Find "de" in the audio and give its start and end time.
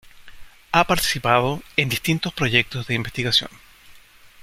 2.87-2.95